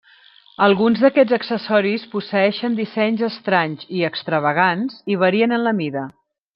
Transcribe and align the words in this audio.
Alguns 0.67 1.01
d'aquests 1.03 1.35
accessoris 1.37 2.07
posseeixen 2.15 2.79
dissenys 2.81 3.23
estranys 3.31 3.87
i 4.01 4.05
extravagants 4.11 5.01
i 5.17 5.23
varien 5.27 5.59
en 5.61 5.67
la 5.71 5.81
mida. 5.85 6.09